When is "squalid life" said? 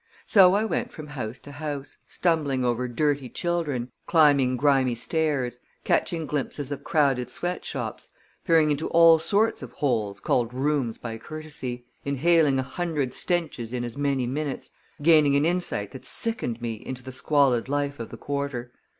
17.11-17.99